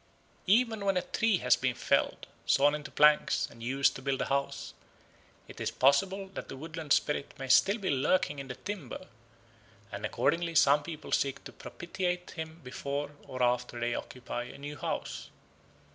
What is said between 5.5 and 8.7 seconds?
is possible that the woodland spirit may still be lurking in the